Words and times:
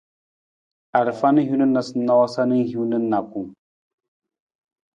Arafa 0.99 1.31
na 1.31 1.41
hin 1.49 1.61
noosanoosa 1.65 2.41
na 2.45 2.55
hiwung 2.65 2.89
na 2.89 2.97
nijakung. 2.99 3.51